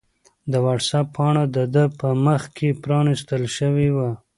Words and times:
د 0.51 0.53
وټس-اپ 0.65 1.07
پاڼه 1.15 1.43
د 1.55 1.57
ده 1.73 1.83
په 1.99 2.07
مخ 2.25 2.41
کې 2.57 2.69
پرانستل 2.83 3.43
شوې 3.57 3.89
وه. 3.95 4.09